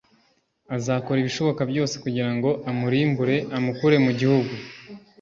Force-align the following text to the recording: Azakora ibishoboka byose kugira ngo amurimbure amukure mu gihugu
Azakora 0.75 1.17
ibishoboka 1.21 1.61
byose 1.71 1.95
kugira 2.03 2.29
ngo 2.35 2.49
amurimbure 2.69 3.35
amukure 3.57 3.95
mu 4.05 4.11
gihugu 4.19 4.53